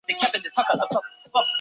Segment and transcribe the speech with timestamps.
[0.07, 1.01] 它亦是一种早期的自动
[1.31, 1.45] 步枪。